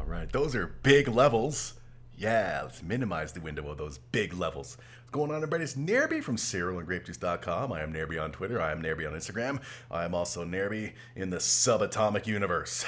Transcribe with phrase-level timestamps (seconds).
[0.00, 1.74] All right, those are big levels.
[2.16, 4.78] Yeah, let's minimize the window of those big levels.
[5.00, 5.62] What's going on, everybody?
[5.62, 7.70] It's Nairby from CerealAndGrapeJuice.com.
[7.70, 8.62] I am Nairby on Twitter.
[8.62, 9.60] I am Nairby on Instagram.
[9.90, 12.86] I am also Nairby in the subatomic universe.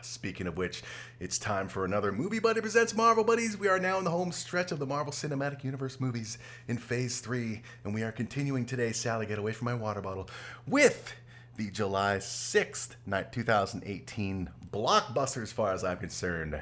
[0.00, 0.82] Speaking of which,
[1.20, 3.58] it's time for another Movie Buddy Presents Marvel Buddies.
[3.58, 7.20] We are now in the home stretch of the Marvel Cinematic Universe movies in Phase
[7.20, 10.30] 3, and we are continuing today, Sally, get away from my water bottle,
[10.66, 11.12] with
[11.56, 16.60] the July 6th, night 2018 blockbuster as far as I'm concerned.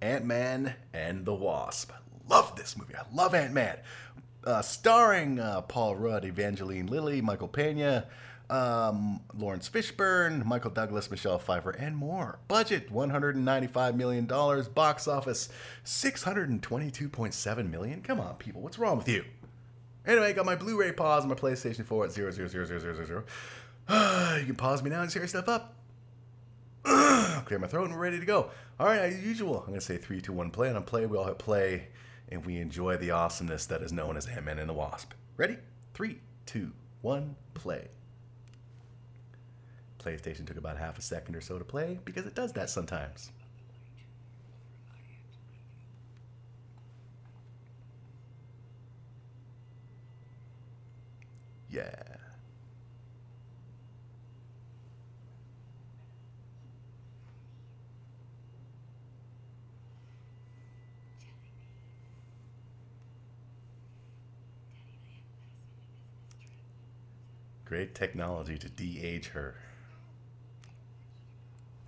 [0.00, 1.90] Ant-Man and the Wasp.
[2.28, 2.94] Love this movie.
[2.94, 3.78] I love Ant-Man.
[4.44, 8.06] Uh, starring uh, Paul Rudd, Evangeline Lilly, Michael Pena,
[8.50, 12.38] um, Laurence Fishburne, Michael Douglas, Michelle Pfeiffer, and more.
[12.46, 14.26] Budget $195 million.
[14.26, 15.48] Box office
[15.84, 18.02] 622.7 million.
[18.02, 18.60] Come on, people.
[18.60, 19.24] What's wrong with you?
[20.06, 23.24] Anyway, got my Blu-ray pause on my PlayStation 4 at 0000000.
[23.90, 25.74] you can pause me now and tear stuff up.
[27.44, 28.50] Clear my throat and we're ready to go.
[28.80, 30.68] All right, as usual, I'm going to say three, two, one, play.
[30.68, 31.88] And on play, we all hit play
[32.28, 35.12] and we enjoy the awesomeness that is known as Ant-Man and the Wasp.
[35.36, 35.58] Ready?
[35.94, 37.88] Three, two, one, play.
[40.00, 43.30] PlayStation took about half a second or so to play because it does that sometimes.
[51.70, 52.15] Yeah.
[67.66, 69.56] Great technology to de-age her.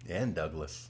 [0.08, 0.88] And Douglas.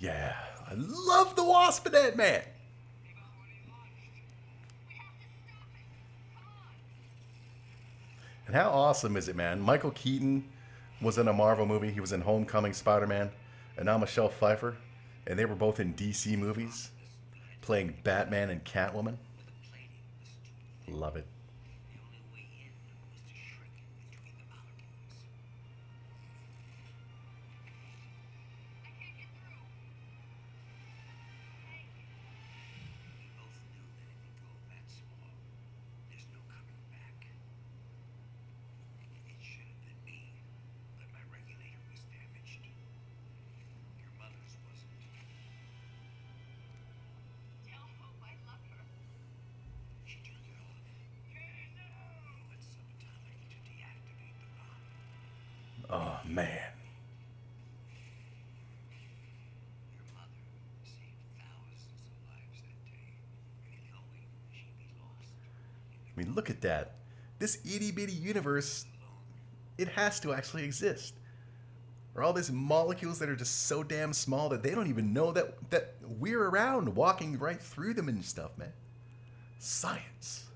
[0.00, 0.36] Yeah,
[0.70, 2.42] I love the Wasp Ant Man.
[8.46, 9.60] And how awesome is it, man?
[9.60, 10.44] Michael Keaton
[11.02, 11.90] was in a Marvel movie.
[11.90, 13.30] He was in Homecoming Spider Man.
[13.76, 14.76] And now Michelle Pfeiffer.
[15.26, 16.90] And they were both in DC movies,
[17.60, 19.16] playing Batman and Catwoman.
[20.88, 21.26] Love it.
[66.48, 66.92] Look at that.
[67.38, 68.86] This itty bitty universe,
[69.76, 71.14] it has to actually exist.
[72.14, 75.30] Or all these molecules that are just so damn small that they don't even know
[75.32, 78.72] that that we're around, walking right through them and stuff, man.
[79.58, 80.47] Science.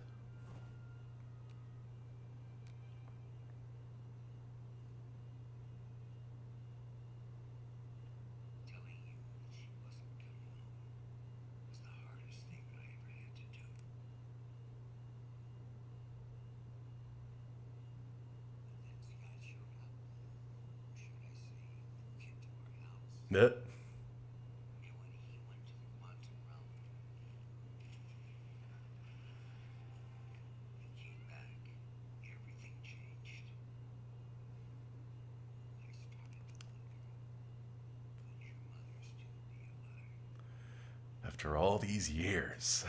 [41.25, 42.85] After all these years.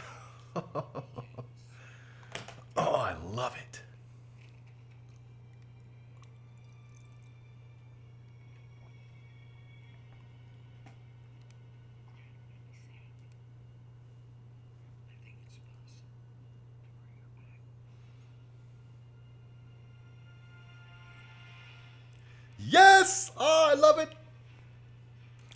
[23.74, 24.10] I love it.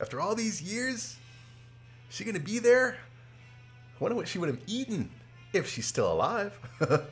[0.01, 1.17] After all these years,
[2.09, 2.97] she gonna be there?
[3.95, 5.11] I wonder what she would have eaten
[5.53, 6.59] if she's still alive.
[6.79, 7.11] but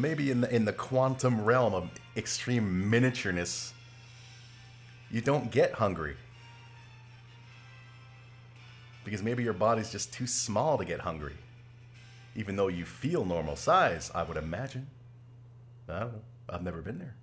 [0.00, 3.70] maybe in the in the quantum realm of extreme miniatureness,
[5.12, 6.16] you don't get hungry.
[9.04, 11.36] Because maybe your body's just too small to get hungry.
[12.36, 14.88] Even though you feel normal size, I would imagine.
[15.88, 16.20] I don't know.
[16.50, 17.14] I've never been there.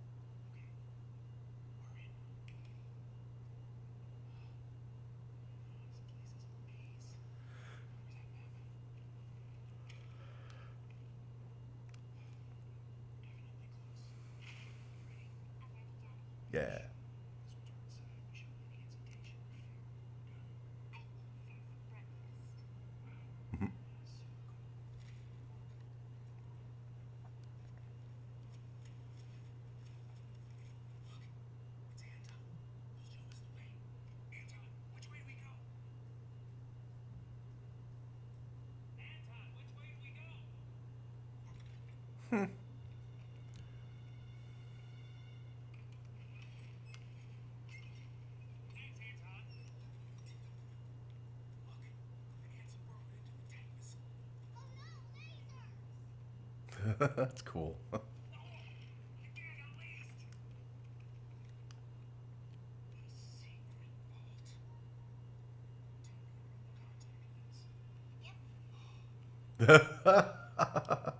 [16.51, 16.92] Yeah.
[57.23, 57.75] That's cool.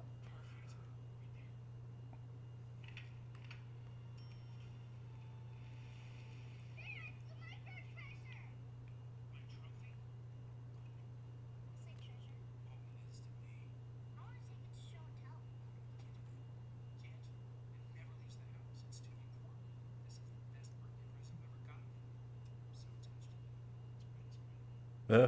[25.09, 25.27] Uh,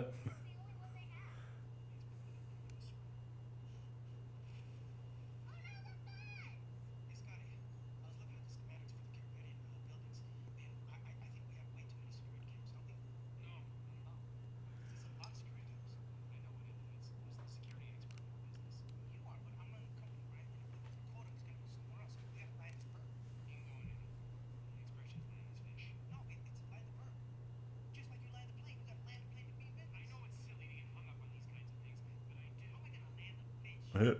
[33.96, 34.14] uh,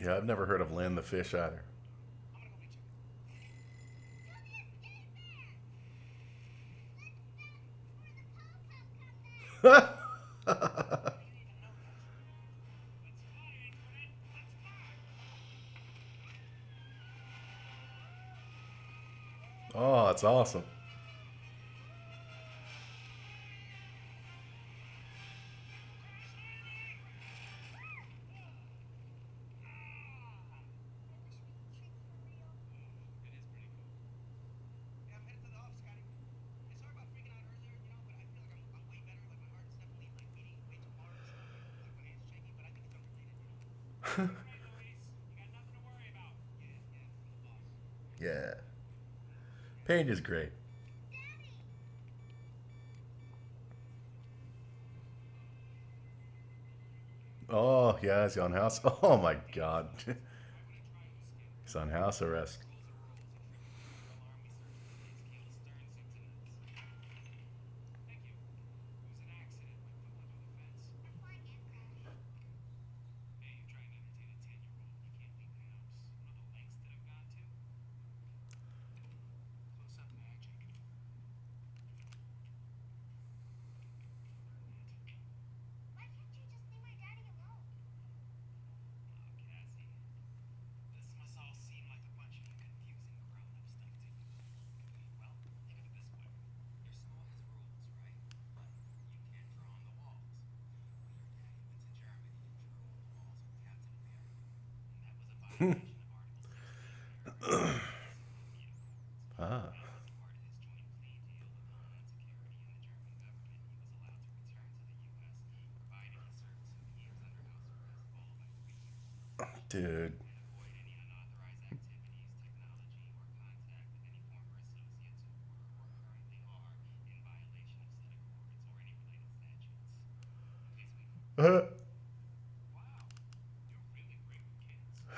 [0.00, 1.62] yeah, I've never heard of land the fish either.
[9.64, 9.97] oh,
[20.18, 20.77] that's awesome.
[49.88, 50.50] Paint is great.
[57.48, 58.82] Oh, yeah, he's on house.
[59.02, 59.88] Oh my god.
[61.64, 62.58] he's on house arrest.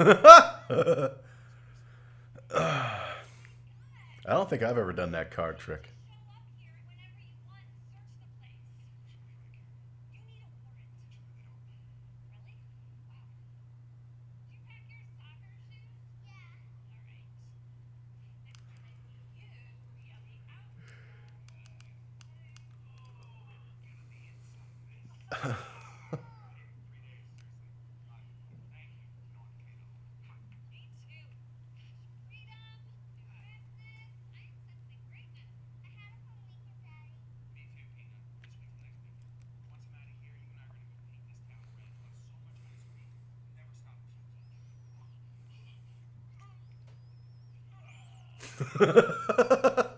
[4.30, 5.90] I don't think I've ever done that card trick.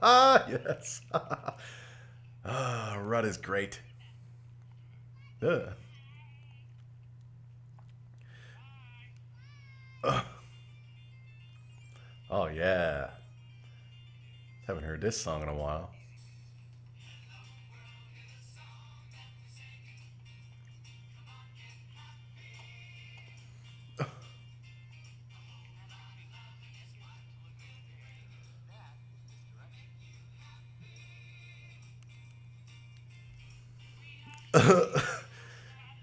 [0.03, 0.47] ah,
[0.83, 1.01] yes.
[2.45, 3.81] ah, Rudd is great.
[5.43, 5.73] Uh.
[10.05, 10.23] Uh.
[12.31, 13.11] Oh, yeah.
[14.67, 15.91] Haven't heard this song in a while.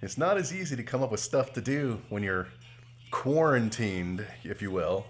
[0.10, 2.48] It's not as easy to come up with stuff to do when you're
[3.12, 5.06] quarantined, if you will,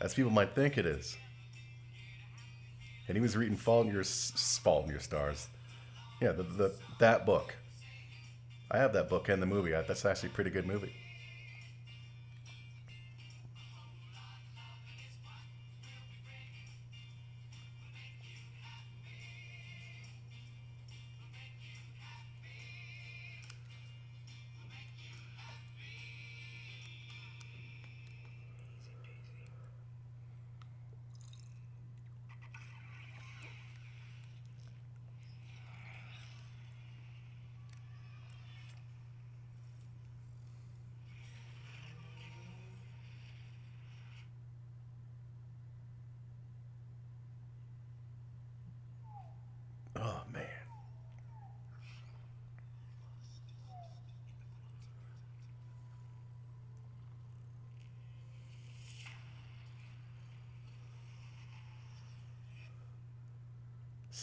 [0.00, 1.16] as people might think it is.
[3.08, 5.48] And he was reading Fault in Your Fault in Your Stars.
[6.22, 7.56] Yeah, the, the that book.
[8.70, 9.72] I have that book and the movie.
[9.72, 10.94] That's actually a pretty good movie.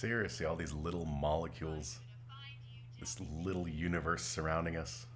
[0.05, 1.97] Seriously, all these little molecules,
[2.99, 5.07] this little universe surrounding us.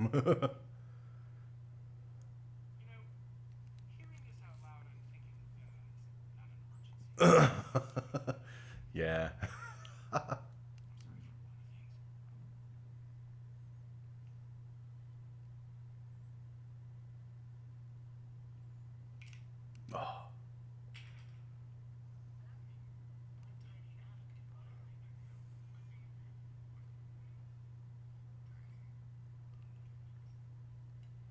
[0.00, 0.48] Yeah.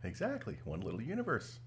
[0.10, 0.58] Exactly.
[0.64, 1.60] One little universe.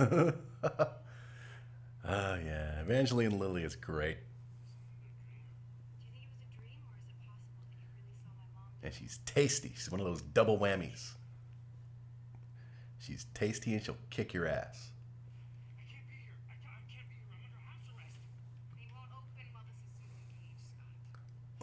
[0.64, 0.94] oh,
[2.04, 2.80] yeah.
[2.80, 4.16] Evangeline Lilly is great.
[8.82, 9.72] And she's tasty.
[9.74, 11.12] She's one of those double whammies.
[12.98, 14.92] She's tasty and she'll kick your ass.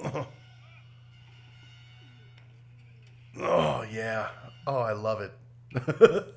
[0.03, 0.27] Oh.
[3.41, 4.27] oh, yeah.
[4.67, 5.33] Oh, I love it.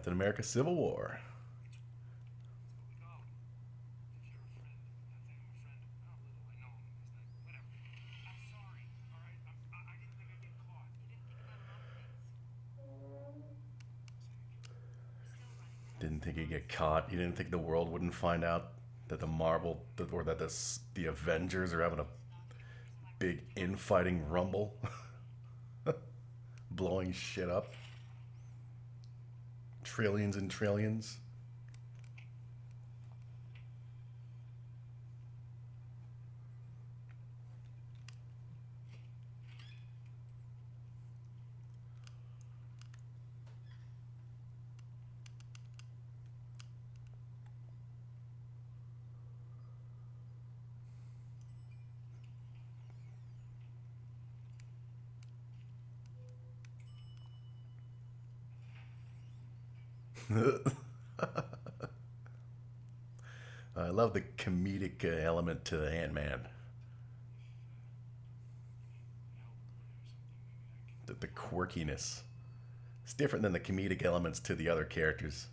[0.00, 1.20] Captain America Civil War.
[16.00, 17.12] Didn't think he'd get caught.
[17.12, 18.72] You didn't think the world wouldn't find out
[19.08, 20.50] that the Marvel or that the
[20.94, 22.06] the Avengers are having a
[23.18, 24.78] big infighting rumble,
[26.70, 27.74] blowing shit up
[29.90, 31.18] trillions and trillions.
[64.00, 66.48] love the comedic element to the Ant-Man.
[71.04, 72.20] The, the quirkiness.
[73.04, 75.48] It's different than the comedic elements to the other characters.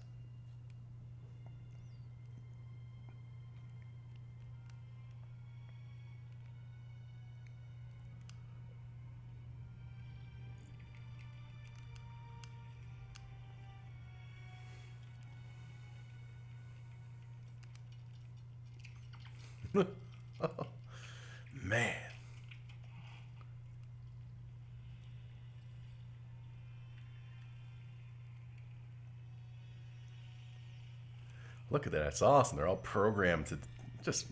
[31.88, 32.58] look at that, that's awesome.
[32.58, 33.60] They're all programmed to
[34.04, 34.26] just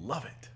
[0.00, 0.48] love it.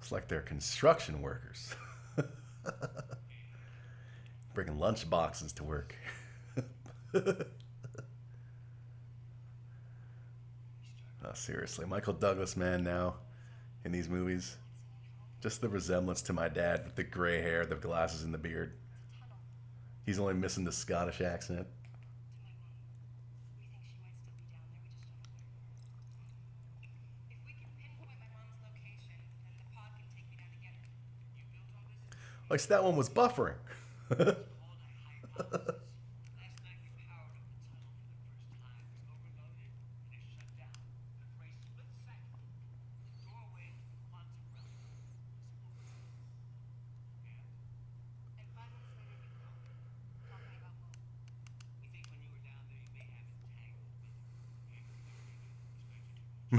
[0.00, 1.74] It's like they're construction workers.
[4.54, 5.96] Bringing lunch boxes to work.
[11.32, 13.14] Uh, seriously, Michael Douglas, man, now
[13.86, 14.58] in these movies,
[15.40, 18.74] just the resemblance to my dad with the gray hair, the glasses, and the beard.
[20.04, 21.66] He's only missing the Scottish accent.
[32.50, 33.54] Like, that one was buffering.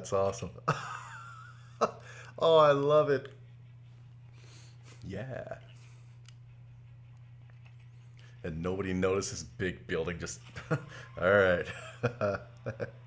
[0.00, 0.48] that's awesome.
[2.38, 3.30] oh, I love it.
[5.06, 5.56] Yeah.
[8.42, 10.78] And nobody notices big building just all
[11.20, 11.66] right.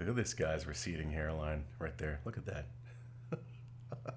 [0.00, 2.20] Look at this guy's receding hairline right there.
[2.24, 2.64] Look at that.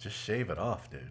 [0.00, 1.10] Just shave it off, dude.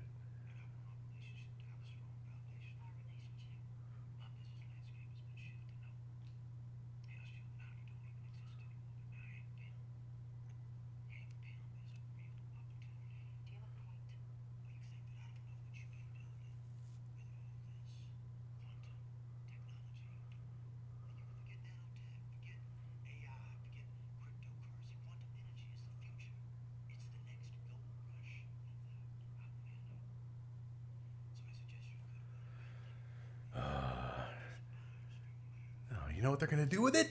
[36.48, 37.10] they're going to do with it?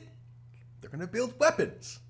[0.81, 2.01] They're going to build weapons.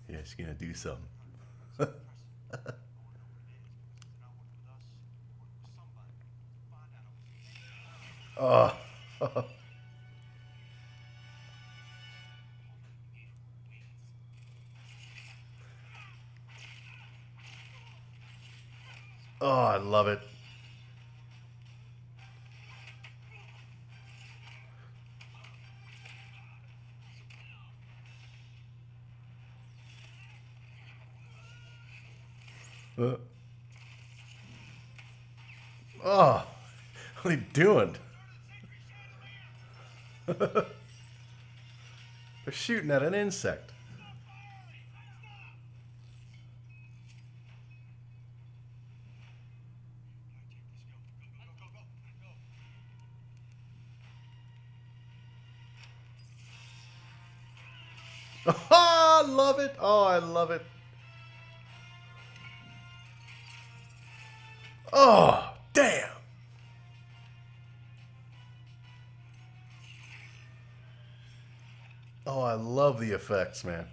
[0.09, 1.05] yeah, she's gonna do something.
[8.37, 8.79] oh.
[19.41, 20.28] oh, I love it.
[37.59, 37.97] doing?
[40.27, 40.65] They're
[42.51, 43.73] shooting at an insect.
[72.99, 73.87] love the effects, man.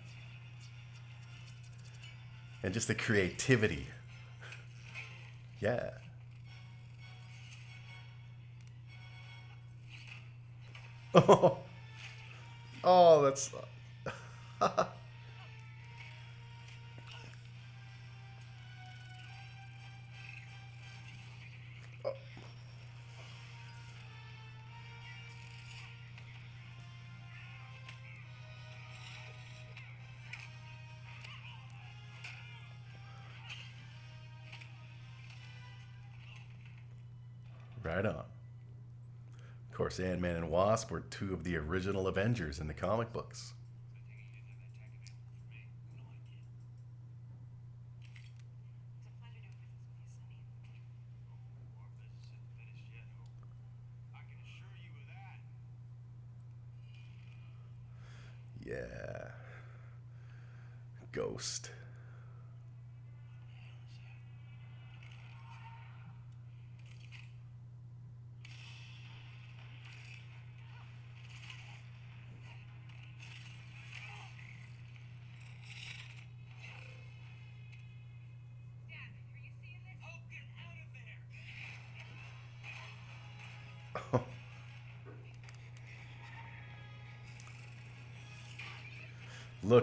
[2.64, 3.88] And just the creativity.
[5.60, 5.92] yeah.
[11.14, 11.58] Oh,
[12.84, 13.52] oh that's.
[39.86, 43.54] course, Ant Man and Wasp were two of the original Avengers in the comic books.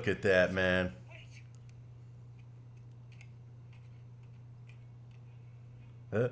[0.03, 0.93] Look at that, man.
[6.13, 6.27] Uh.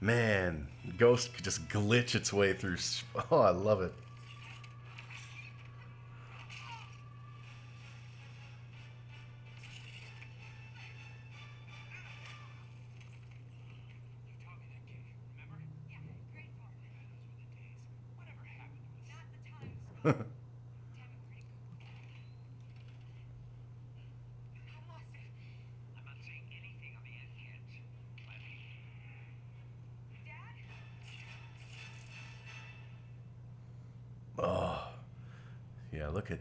[0.00, 2.76] Man, Ghost could just glitch its way through.
[3.32, 3.92] Oh, I love it.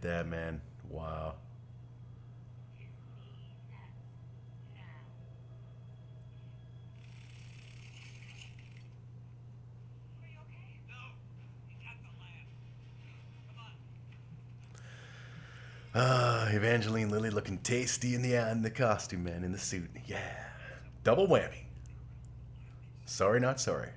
[0.09, 0.59] that, man.
[0.89, 1.35] Wow.
[15.93, 19.89] Ah, Evangeline Lilly looking tasty in the in the costume, man, in the suit.
[20.07, 20.17] Yeah,
[21.03, 21.65] double whammy.
[23.05, 23.89] Sorry, not sorry.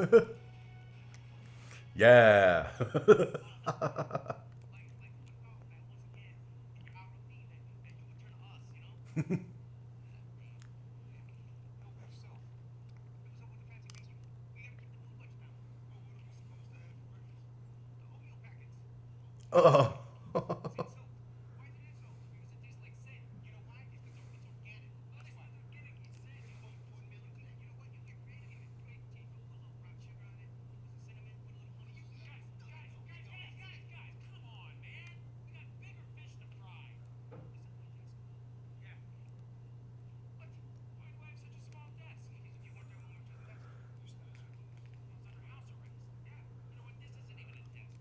[1.94, 2.68] yeah.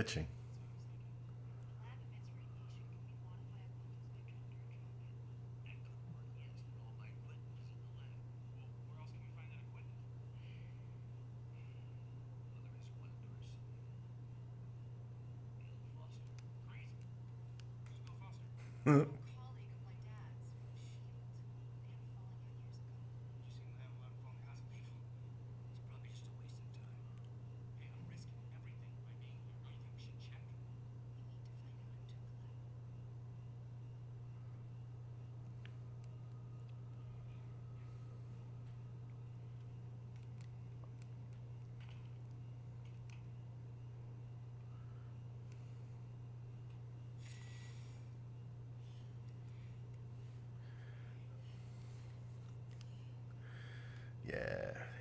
[0.00, 0.39] glitching.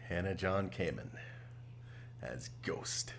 [0.10, 1.10] Hannah John Kamen
[2.24, 3.14] as Ghost.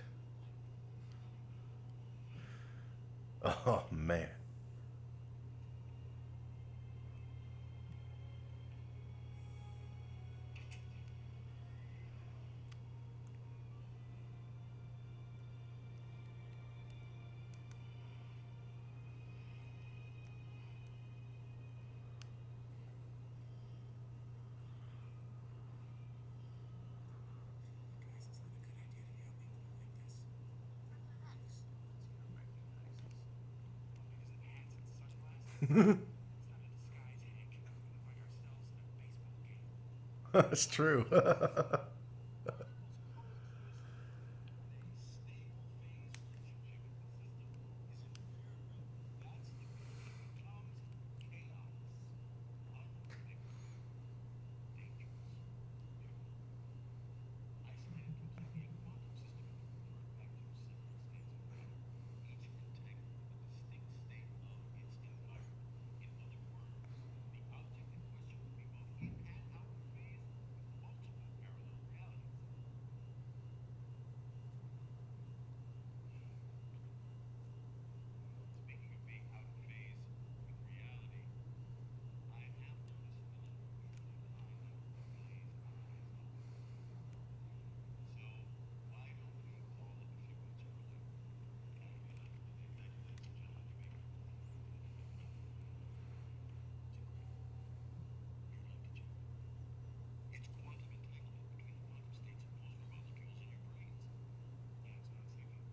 [40.49, 41.07] That's true.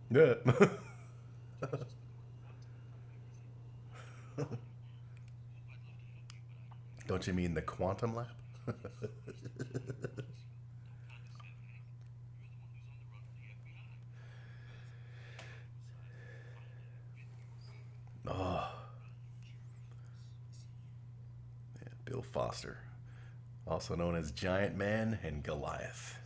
[0.09, 0.35] Yeah.
[7.07, 8.27] Don't you mean the quantum lab?
[18.27, 18.73] oh.
[21.81, 22.77] Yeah, Bill Foster,
[23.65, 26.17] also known as Giant Man and Goliath.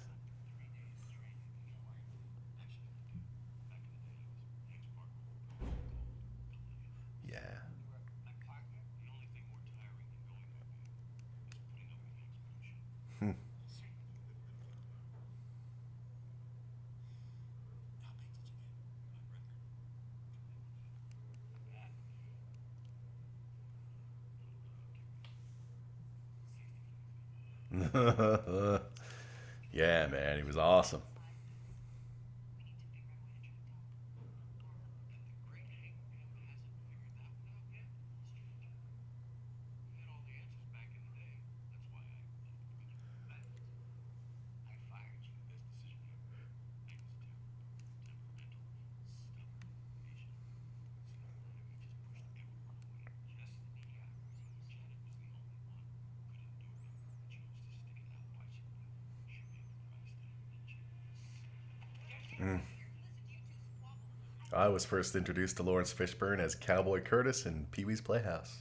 [64.71, 68.59] was first introduced to Laurence Fishburne as Cowboy Curtis in Pee Wee's Playhouse.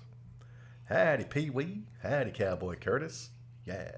[0.89, 1.85] Howdy, Pee Wee.
[2.03, 3.31] Howdy, Cowboy Curtis.
[3.65, 3.93] Yeah.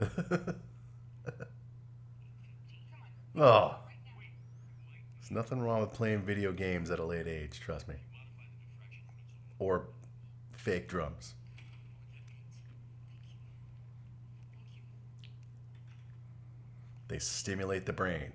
[3.36, 3.76] oh.
[5.20, 7.96] There's nothing wrong with playing video games at a late age, trust me.
[9.58, 9.88] Or
[10.52, 11.34] fake drums.
[17.08, 18.32] They stimulate the brain.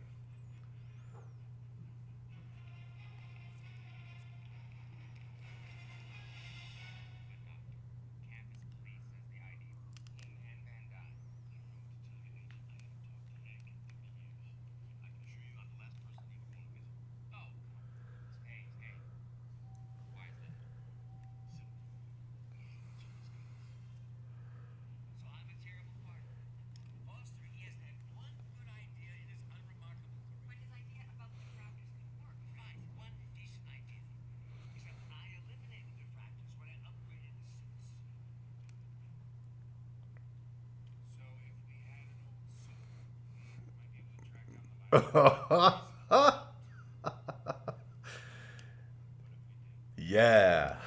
[49.97, 50.77] yeah.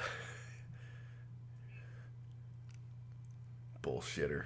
[3.81, 4.45] Bullshitter.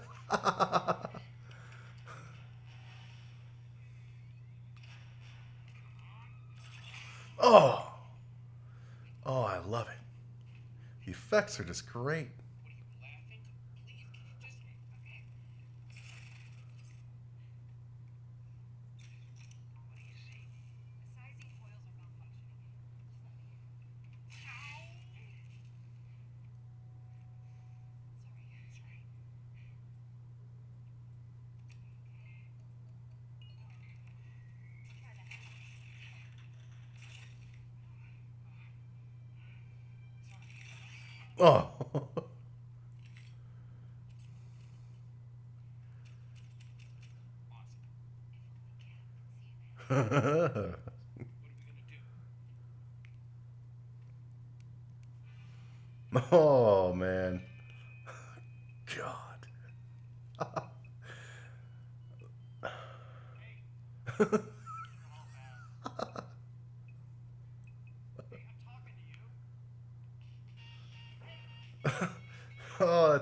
[11.41, 12.40] effects are just great.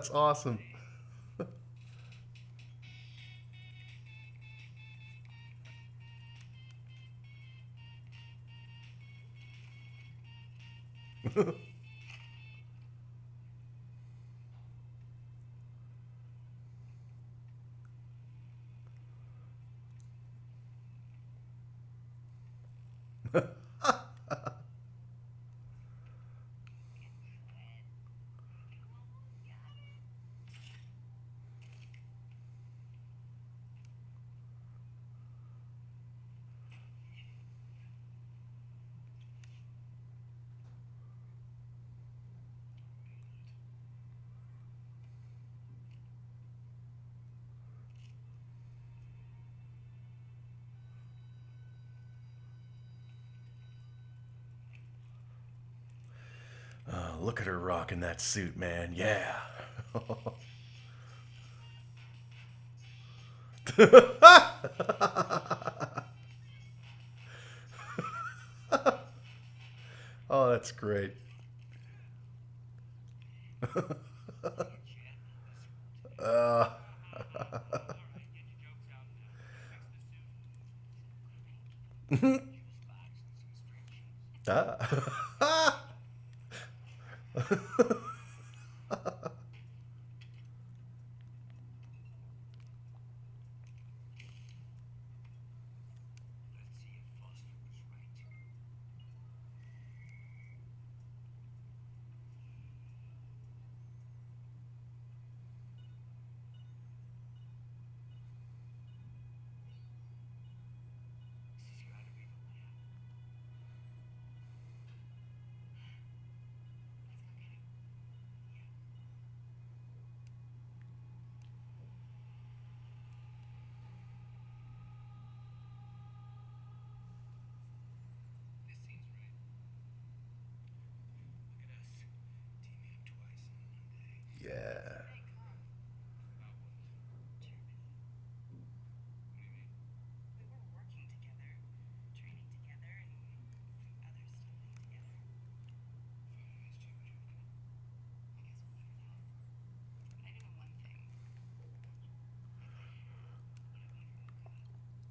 [0.10, 0.69] That's awesome.
[57.22, 58.94] look at her rocking that suit, man.
[58.96, 59.36] Yeah.
[70.30, 71.14] oh, that's great.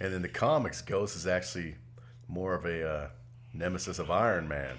[0.00, 1.76] And in the comics, Ghost is actually
[2.26, 3.08] more of a uh,
[3.52, 4.78] nemesis of Iron Man.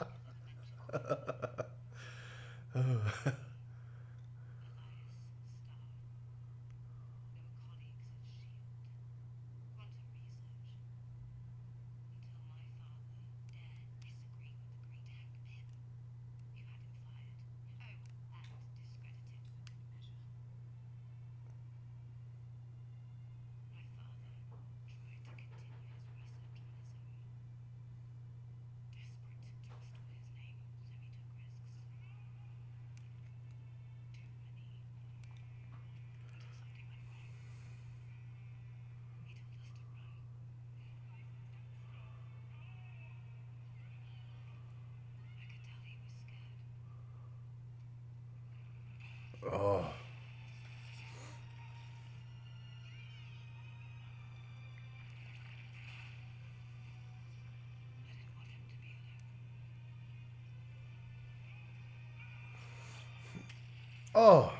[64.23, 64.53] Oh,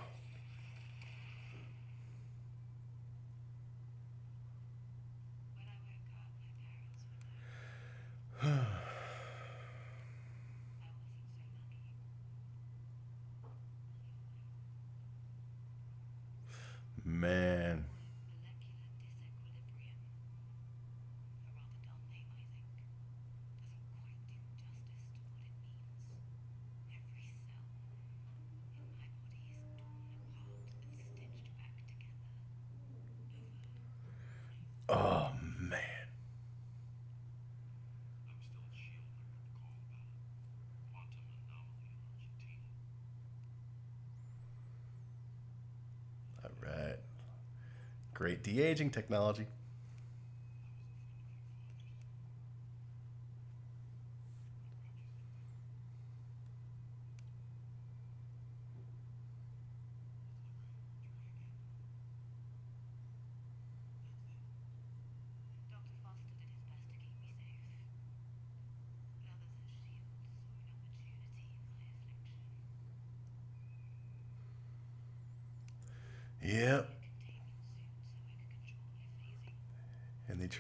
[46.44, 46.98] All right.
[48.14, 49.48] Great de aging technology.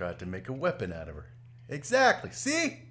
[0.01, 1.27] tried to make a weapon out of her.
[1.69, 2.31] Exactly.
[2.31, 2.90] See?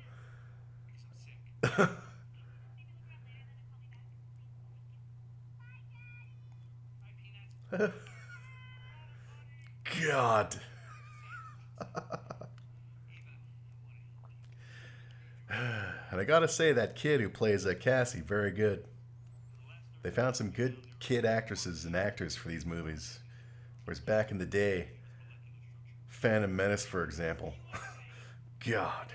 [10.10, 10.56] God.
[15.50, 18.86] and I gotta say, that kid who plays uh, Cassie, very good.
[20.04, 23.20] They found some good kid actresses and actors for these movies.
[23.84, 24.90] Whereas back in the day,
[26.08, 27.54] Phantom Menace, for example,
[28.68, 29.15] God.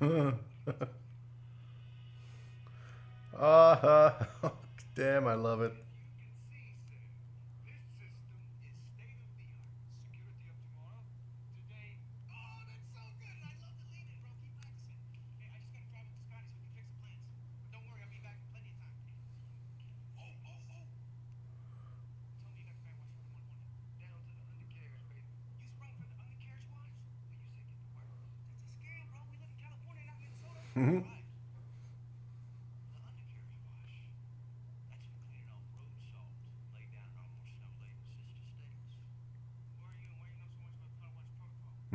[0.00, 0.32] uh,
[4.94, 5.83] damn, I love it.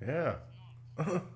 [0.00, 0.36] Yeah.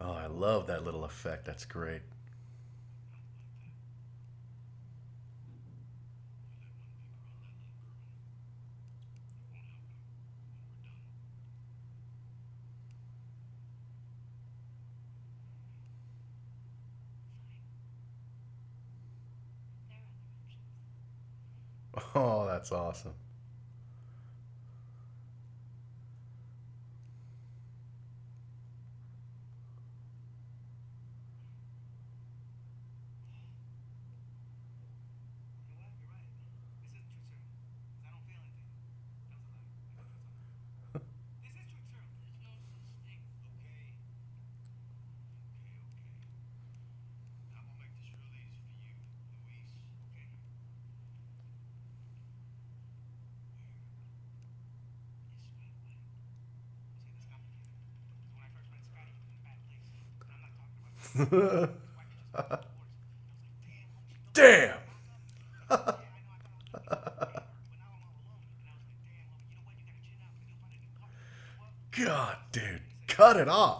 [0.00, 1.44] Oh, I love that little effect.
[1.44, 2.02] That's great.
[22.14, 23.14] Oh, that's awesome.
[64.32, 64.78] Damn!
[71.90, 73.79] God, dude, cut it off.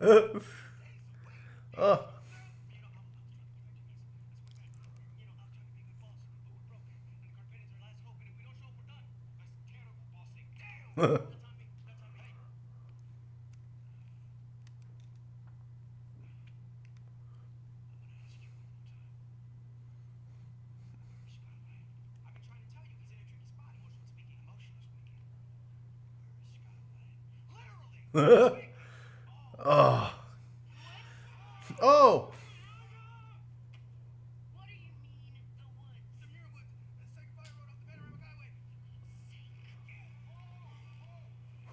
[0.00, 0.40] uh.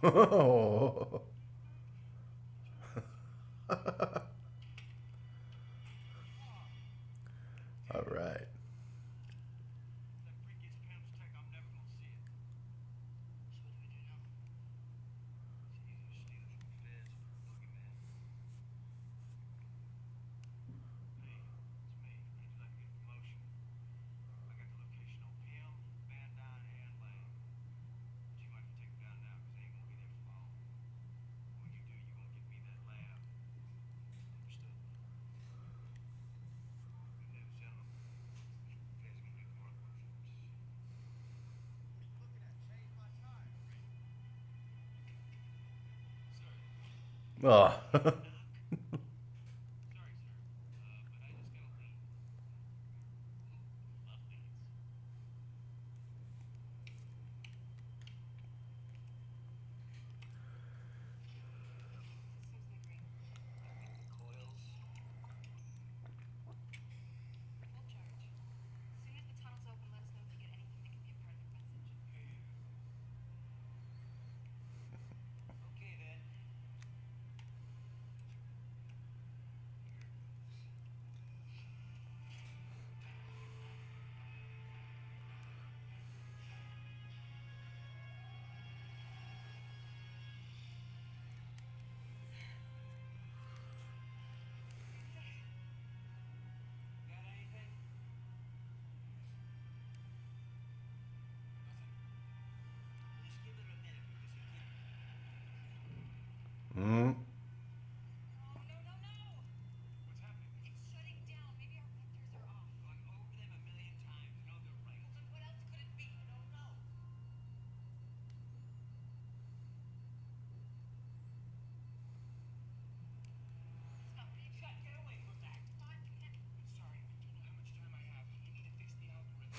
[0.08, 0.54] oh.
[47.44, 47.80] Oh.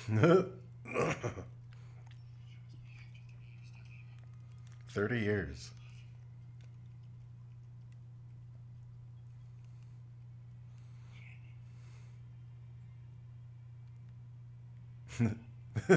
[4.90, 5.70] Thirty years.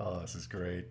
[0.00, 0.86] oh, this is great.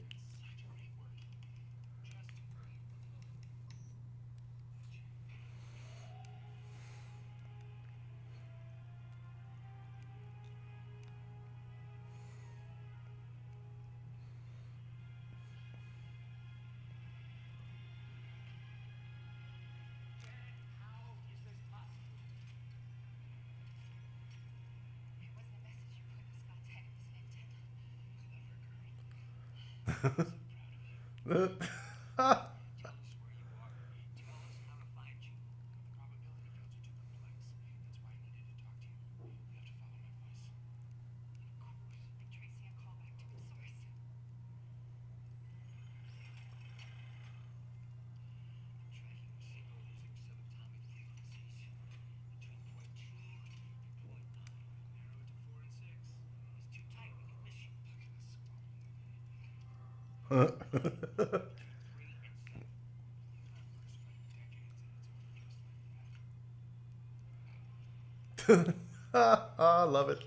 [69.13, 70.26] Ah, I love it.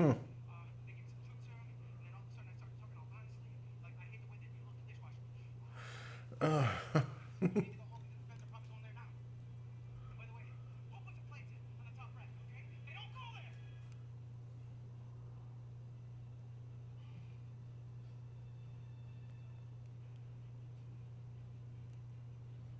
[0.00, 0.16] I'm sorry.
[0.48, 2.72] uh, they give me some truth serum, and then all of a sudden I start
[2.80, 3.52] talking all honestly.
[3.84, 5.28] Like, I hate the way that you look at dishwasher.
[7.52, 9.08] You need to go home because the feds are probably going there now.
[10.08, 10.44] And by the way,
[10.88, 12.64] who put the plates in on the top rack, okay?
[12.88, 13.52] They don't go there!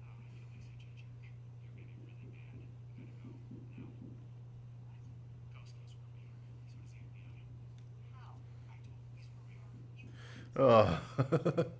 [0.05, 1.37] Oh, I feel like such a jerk.
[1.77, 2.57] You're gonna be really mad.
[2.97, 3.33] We gotta go.
[4.83, 4.97] Now.
[5.55, 6.41] Ghost knows where we are.
[6.65, 7.45] So does the FBI.
[8.17, 8.41] How?
[8.69, 9.73] I told police where we are.
[10.01, 11.01] You oh.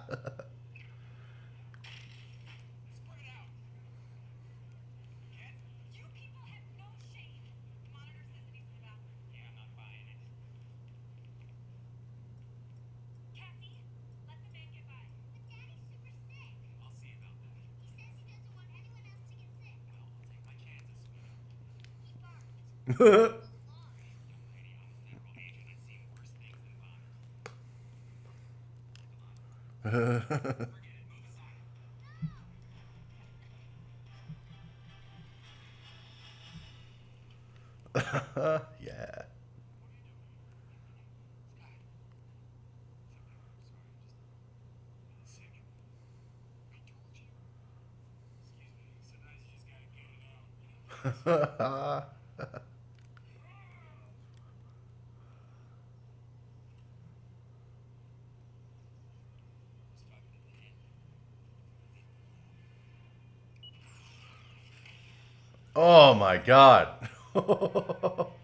[65.75, 67.09] oh my god.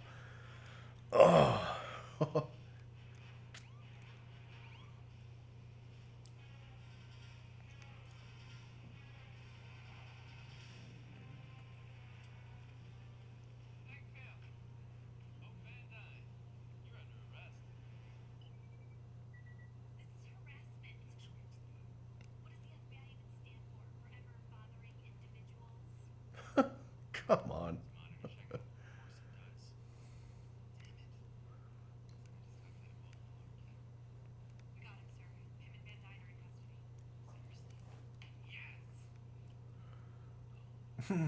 [41.08, 41.28] Hmm.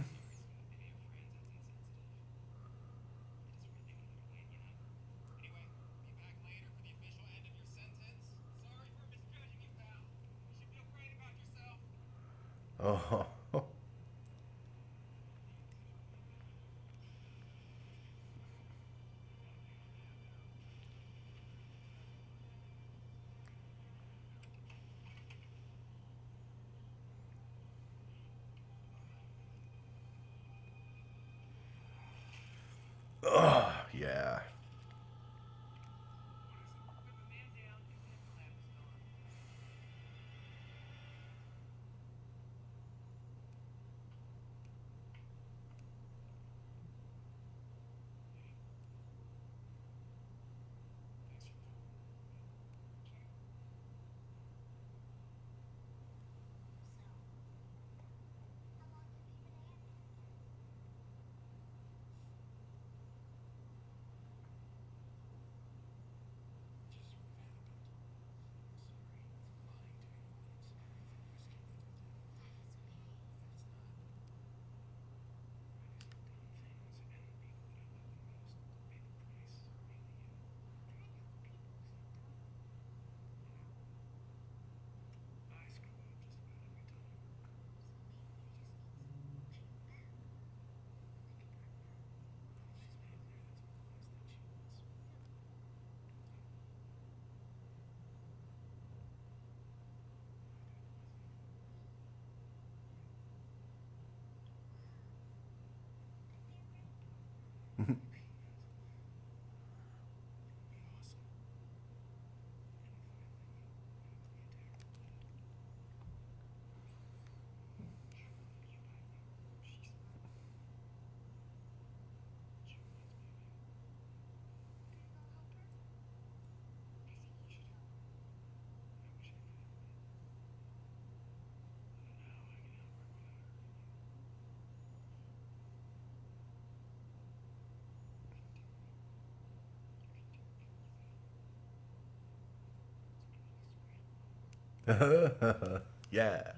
[146.12, 146.54] yeah.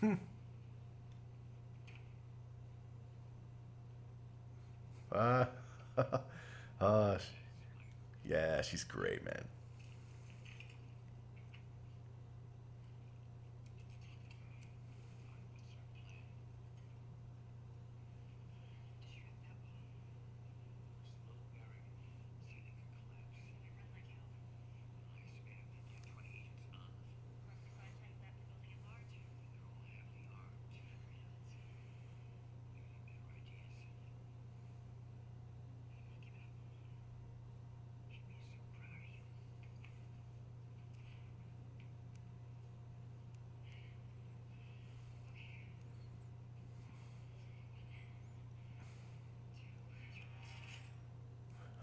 [0.00, 0.14] Hmm.
[5.12, 5.44] Uh,
[6.80, 7.18] uh,
[8.24, 9.44] yeah, she's great, man.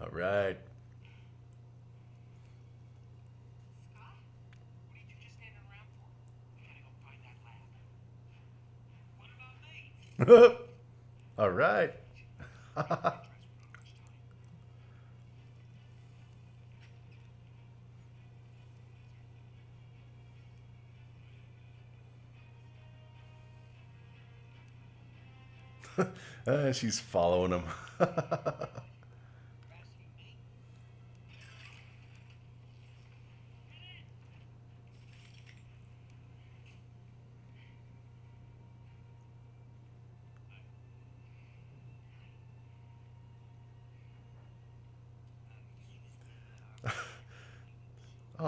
[0.12, 0.58] All right.
[11.38, 11.92] All right.
[12.76, 13.24] uh,
[26.46, 27.64] ah, she's following him.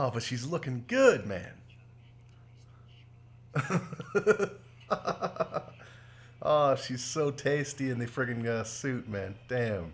[0.03, 1.53] Oh, but she's looking good, man.
[6.41, 9.35] oh, she's so tasty in the friggin' uh, suit, man.
[9.47, 9.93] Damn.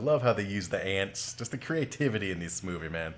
[0.00, 1.34] love how they use the ants.
[1.34, 3.14] Just the creativity in this movie, man.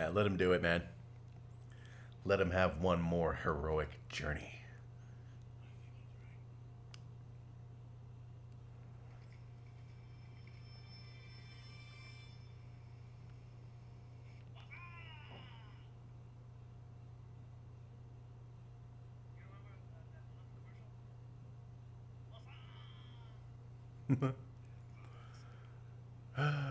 [0.00, 0.82] Yeah, let him do it, man.
[2.24, 4.62] Let him have one more heroic journey.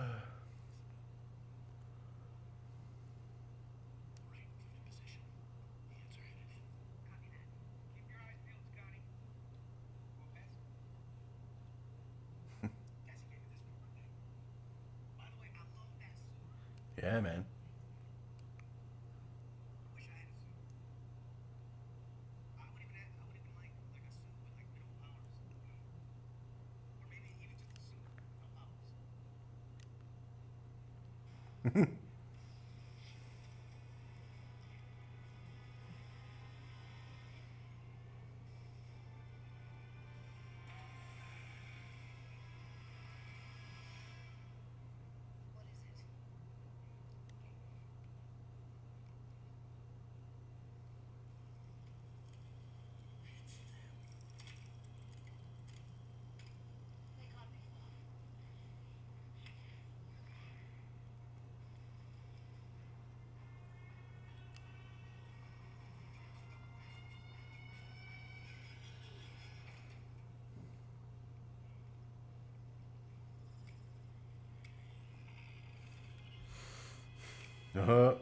[77.79, 78.13] Uh huh.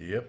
[0.00, 0.28] Yep.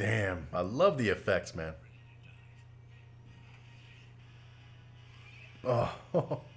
[0.00, 1.74] Damn, I love the effects, man.
[5.62, 6.40] Oh.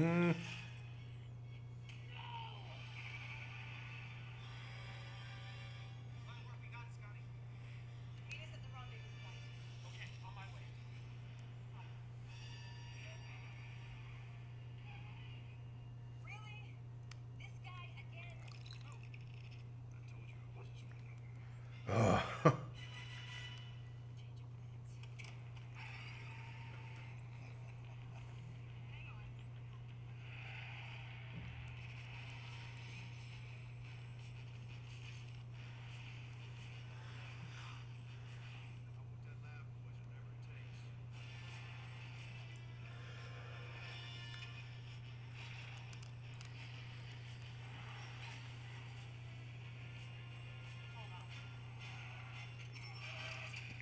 [0.00, 0.49] Mm.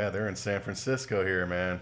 [0.00, 1.78] yeah, they're in San Francisco here, man.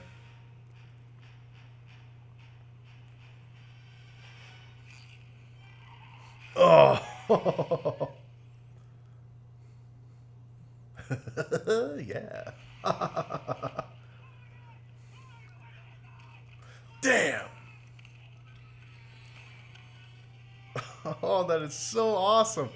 [6.57, 7.01] Oh.
[12.05, 12.51] yeah.
[17.01, 17.45] Damn.
[21.23, 22.69] Oh, that is so awesome.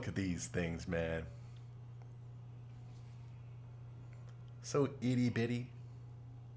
[0.00, 1.26] look at these things, man.
[4.62, 5.66] So itty bitty.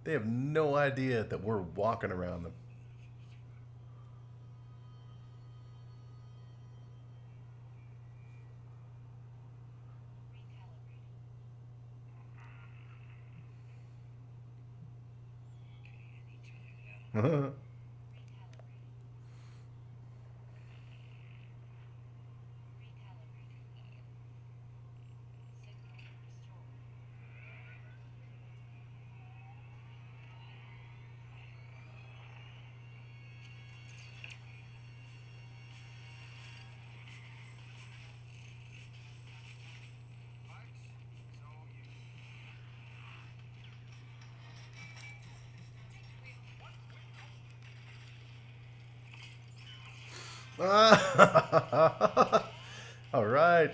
[0.05, 2.43] They have no idea that we're walking around
[17.13, 17.53] them.
[53.13, 53.71] All right.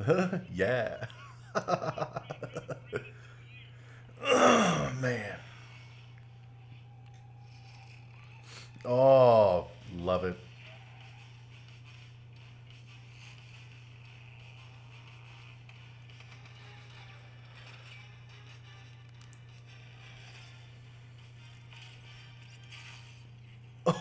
[0.54, 1.06] yeah.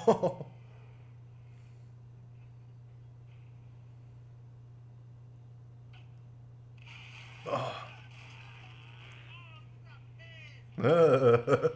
[0.07, 0.45] Oh.
[10.83, 11.71] oh.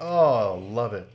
[0.00, 1.05] Oh, love it.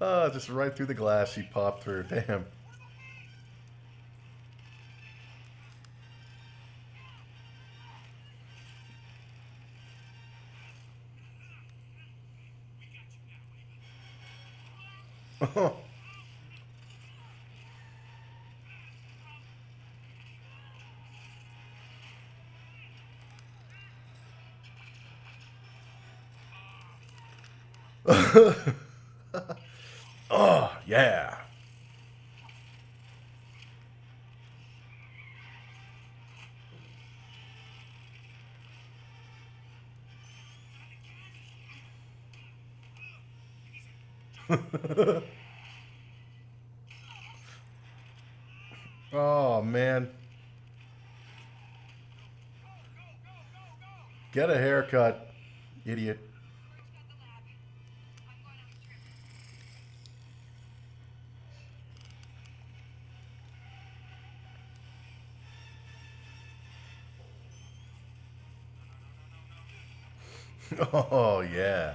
[0.00, 2.04] oh, just right through the glass she popped through.
[2.04, 2.46] Damn.
[15.40, 15.76] Oh.
[30.92, 31.36] Yeah.
[49.14, 50.10] oh man.
[54.34, 55.30] Get a haircut,
[55.86, 56.31] idiot.
[70.92, 71.94] Oh, yeah.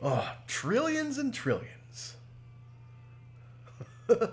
[0.00, 2.16] Oh, trillions and trillions.
[4.08, 4.28] oh,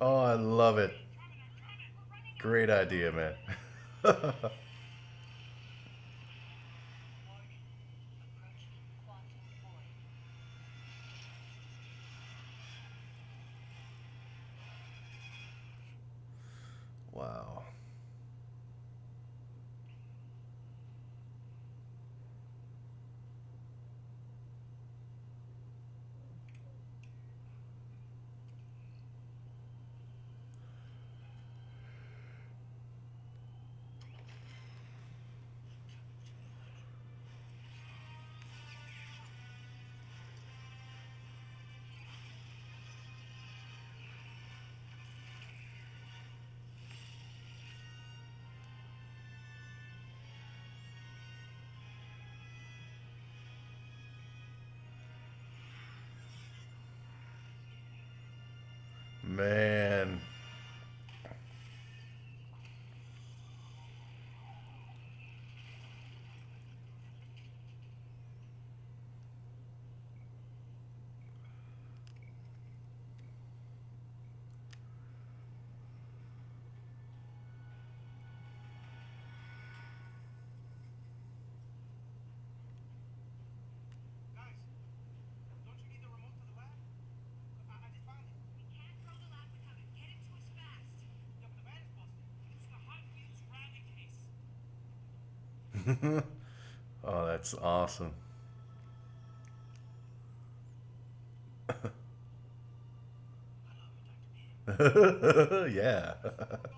[0.00, 0.96] I love it.
[2.38, 3.34] Great idea, man.
[97.04, 98.12] oh, that's awesome.
[105.70, 106.14] yeah.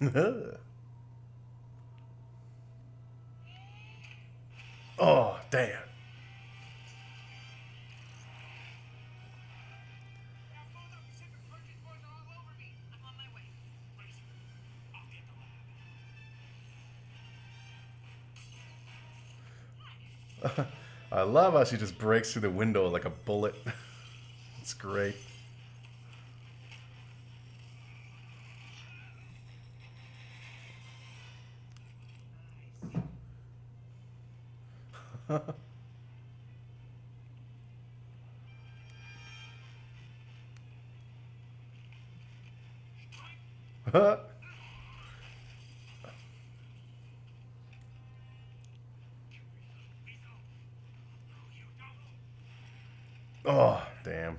[0.00, 0.58] the
[4.98, 5.78] oh, damn.
[21.12, 23.54] I love how she just breaks through the window like a bullet.
[24.60, 25.16] it's great.
[53.44, 53.82] On.
[54.04, 54.38] damn.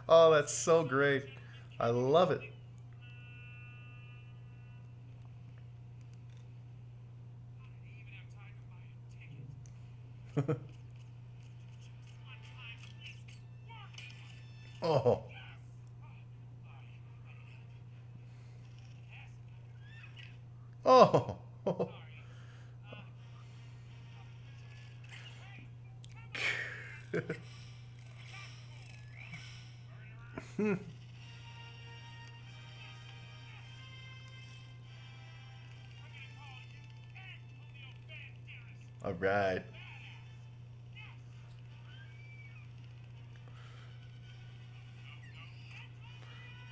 [0.09, 1.25] oh, that's so great.
[1.79, 2.43] I love it.
[14.87, 15.23] Work.
[20.85, 21.37] Oh,
[21.67, 21.67] oh.
[21.67, 21.89] oh.
[39.05, 39.63] All right.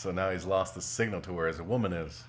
[0.00, 2.24] so now he's lost the signal to where his woman is.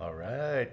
[0.00, 0.70] All right.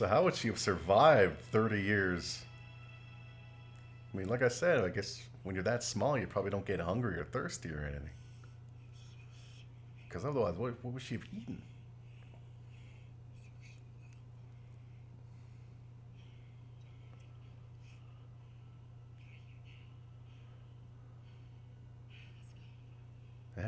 [0.00, 2.42] So how would she have survived 30 years?
[4.14, 6.80] I mean, like I said, I guess when you're that small, you probably don't get
[6.80, 8.10] hungry or thirsty or anything.
[10.08, 11.62] Because otherwise, what, what would she have eaten?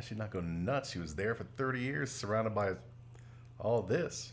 [0.02, 0.90] She'd not go nuts.
[0.90, 2.72] She was there for 30 years surrounded by
[3.58, 4.32] all this.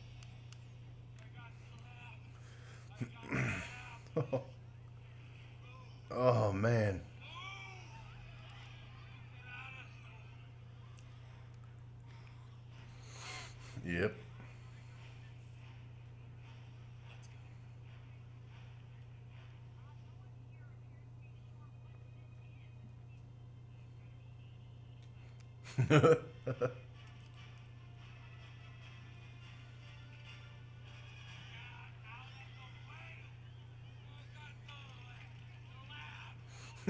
[25.91, 26.55] Ha ha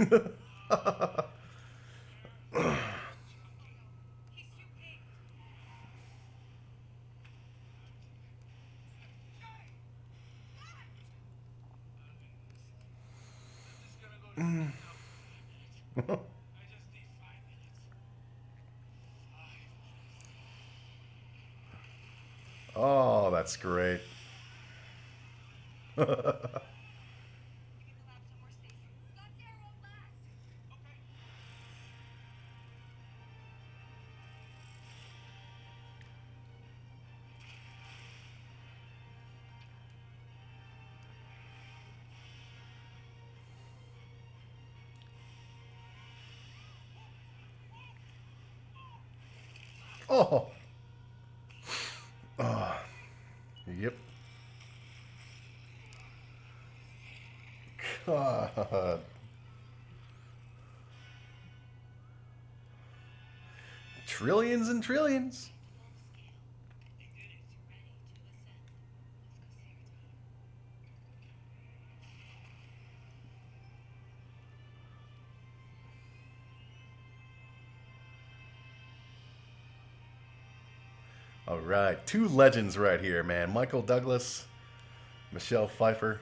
[0.10, 0.31] ha.
[23.42, 24.02] that's great.
[58.06, 59.02] God.
[64.08, 65.50] Trillions and trillions.
[81.48, 83.52] All right, two legends right here, man.
[83.52, 84.46] Michael Douglas,
[85.34, 86.22] Michelle Pfeiffer.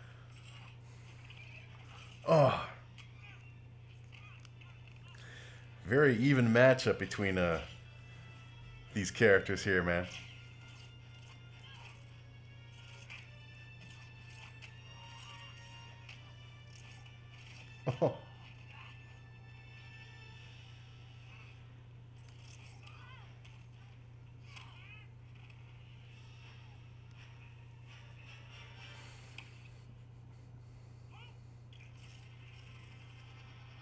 [5.85, 7.59] Very even matchup between uh
[8.93, 10.07] these characters here, man.
[18.01, 18.15] Oh.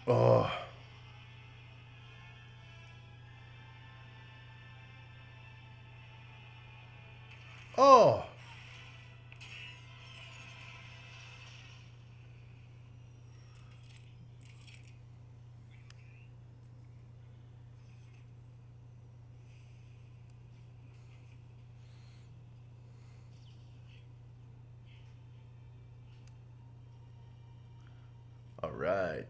[0.10, 0.50] Oh.
[7.78, 8.26] Oh.
[28.64, 29.28] All right.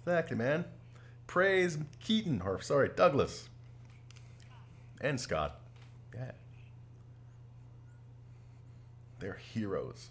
[0.00, 0.64] exactly, man.
[1.26, 3.48] Praise Keaton, or sorry, Douglas.
[5.00, 5.60] And Scott.
[6.14, 6.32] Yeah.
[9.20, 10.10] They're heroes.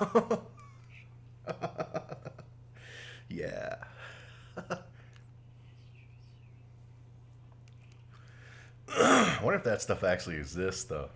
[3.28, 3.76] yeah.
[8.96, 11.10] I wonder if that stuff actually exists, though.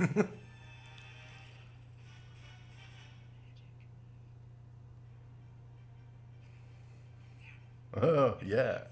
[7.94, 8.89] Oh, yeah.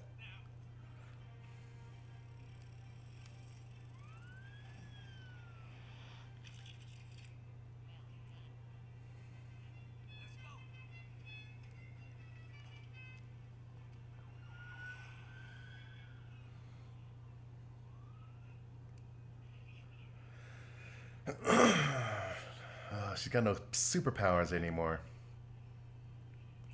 [23.29, 25.01] She's got no superpowers anymore.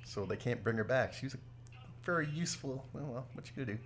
[0.04, 1.12] So they can't bring her back.
[1.12, 1.36] She was
[2.02, 2.82] very useful.
[2.94, 3.84] Oh well, what you gonna do?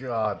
[0.00, 0.40] God.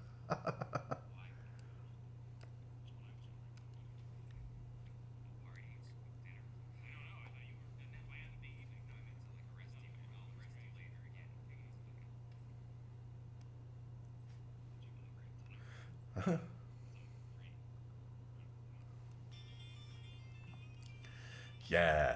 [21.71, 22.10] Yeah.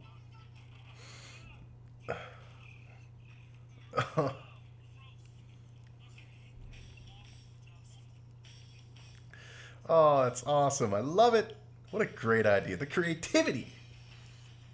[9.89, 10.93] Oh, that's awesome.
[10.95, 11.57] I love it.
[11.91, 12.77] What a great idea.
[12.77, 13.69] The creativity.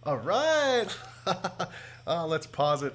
[0.05, 0.87] All right.
[2.07, 2.95] oh, let's pause it.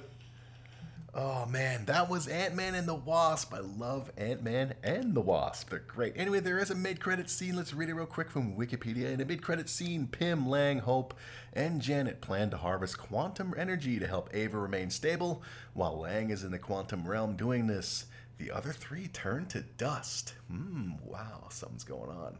[1.14, 1.86] Oh, man.
[1.86, 3.52] That was Ant Man and the Wasp.
[3.54, 5.70] I love Ant Man and the Wasp.
[5.70, 6.12] They're great.
[6.16, 7.56] Anyway, there is a mid credit scene.
[7.56, 9.10] Let's read it real quick from Wikipedia.
[9.12, 11.14] In a mid credit scene, Pym, Lang, Hope,
[11.54, 15.42] and Janet plan to harvest quantum energy to help Ava remain stable.
[15.72, 18.04] While Lang is in the quantum realm doing this,
[18.36, 20.34] the other three turn to dust.
[20.48, 22.36] Hmm, wow, something's going on.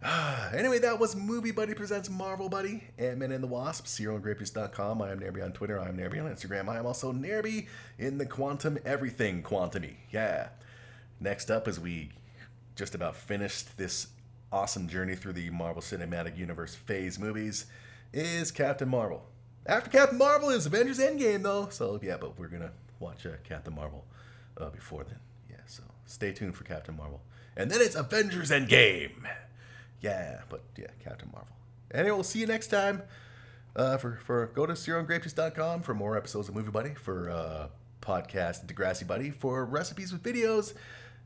[0.54, 5.02] anyway, that was Movie Buddy Presents Marvel Buddy, Ant-Man and the Wasp, SerialAndGrapejuice.com.
[5.02, 5.80] I am Nairby on Twitter.
[5.80, 6.68] I am Nairby on Instagram.
[6.68, 7.66] I am also Nairby
[7.98, 9.96] in the Quantum Everything Quantity.
[10.12, 10.50] Yeah.
[11.20, 12.10] Next up, as we
[12.76, 14.06] just about finished this
[14.52, 17.66] awesome journey through the Marvel Cinematic Universe phase movies,
[18.12, 19.24] is Captain Marvel.
[19.66, 21.68] After Captain Marvel is Avengers Endgame, though.
[21.70, 22.70] So, yeah, but we're going to
[23.00, 24.04] watch uh, Captain Marvel
[24.56, 25.18] uh, before then.
[25.50, 27.20] Yeah, so stay tuned for Captain Marvel.
[27.56, 29.26] And then it's Avengers Endgame.
[30.00, 31.54] Yeah, but yeah, Captain Marvel.
[31.92, 33.02] Anyway, we'll see you next time.
[33.76, 37.68] Uh, for, for go to zeroandgrapejuice.com for more episodes of Movie Buddy, for uh,
[38.00, 40.74] podcast Degrassi Buddy, for recipes with videos,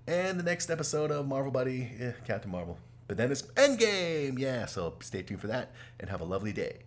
[0.06, 2.78] and the next episode of Marvel Buddy, eh, Captain Marvel.
[3.08, 4.66] But then it's Endgame, yeah.
[4.66, 6.80] So stay tuned for that, and have a lovely day.